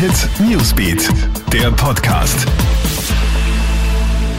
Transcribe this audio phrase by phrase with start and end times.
[0.00, 1.10] Hit Newsbeat,
[1.52, 2.46] der Podcast.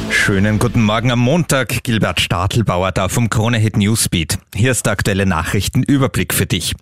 [0.10, 1.84] Schönen guten Morgen am Montag.
[1.84, 4.40] Gilbert Stadelbauer da vom Kronehit Newsbeat.
[4.56, 6.74] Hier ist der aktuelle Nachrichtenüberblick für dich.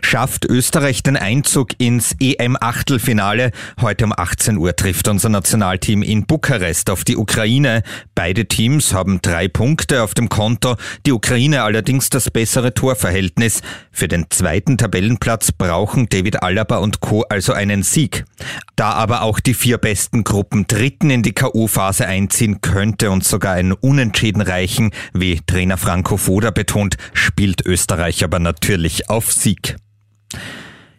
[0.00, 3.52] Schafft Österreich den Einzug ins EM-Achtelfinale?
[3.80, 7.84] Heute um 18 Uhr trifft unser Nationalteam in Bukarest auf die Ukraine.
[8.16, 10.74] Beide Teams haben drei Punkte auf dem Konto,
[11.06, 13.62] die Ukraine allerdings das bessere Torverhältnis.
[13.94, 17.22] Für den zweiten Tabellenplatz brauchen David Alaba und Co.
[17.28, 18.24] also einen Sieg.
[18.74, 23.54] Da aber auch die vier besten Gruppen Dritten in die K.O.-Phase einziehen könnte uns sogar
[23.54, 24.90] ein Unentschieden reichen.
[25.12, 29.76] Wie Trainer Franco Foda betont, spielt Österreich aber natürlich auf Sieg.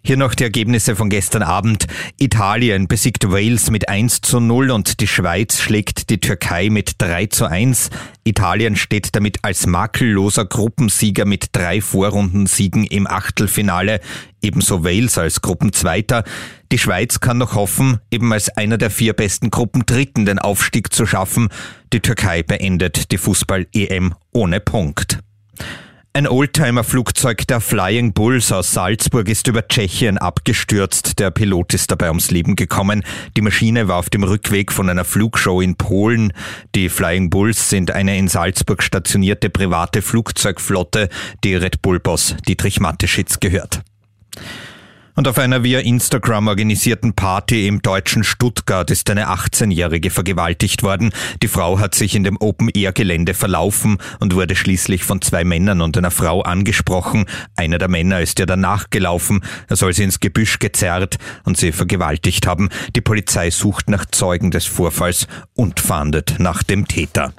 [0.07, 1.87] Hier noch die Ergebnisse von gestern Abend.
[2.19, 7.25] Italien besiegt Wales mit 1 zu 0 und die Schweiz schlägt die Türkei mit 3
[7.25, 7.89] zu 1.
[8.23, 13.99] Italien steht damit als makelloser Gruppensieger mit drei Vorrundensiegen im Achtelfinale,
[14.43, 16.23] ebenso Wales als Gruppenzweiter.
[16.71, 21.07] Die Schweiz kann noch hoffen, eben als einer der vier besten Gruppendritten den Aufstieg zu
[21.07, 21.49] schaffen.
[21.93, 25.24] Die Türkei beendet die Fußball-EM ohne Punkt.
[26.15, 31.19] Ein Oldtimer-Flugzeug der Flying Bulls aus Salzburg ist über Tschechien abgestürzt.
[31.19, 33.03] Der Pilot ist dabei ums Leben gekommen.
[33.35, 36.31] Die Maschine war auf dem Rückweg von einer Flugshow in Polen.
[36.73, 41.09] Die Flying Bulls sind eine in Salzburg stationierte private Flugzeugflotte,
[41.43, 43.81] die Red Bull-Boss Dietrich Mateschitz gehört.
[45.15, 51.11] Und auf einer via Instagram organisierten Party im deutschen Stuttgart ist eine 18-Jährige vergewaltigt worden.
[51.41, 55.97] Die Frau hat sich in dem Open-Air-Gelände verlaufen und wurde schließlich von zwei Männern und
[55.97, 57.25] einer Frau angesprochen.
[57.55, 59.41] Einer der Männer ist ihr danach gelaufen.
[59.69, 62.69] Er soll sie ins Gebüsch gezerrt und sie vergewaltigt haben.
[62.95, 67.33] Die Polizei sucht nach Zeugen des Vorfalls und fahndet nach dem Täter.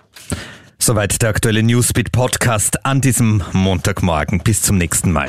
[0.78, 4.40] Soweit der aktuelle Newsbeat Podcast an diesem Montagmorgen.
[4.40, 5.28] Bis zum nächsten Mal.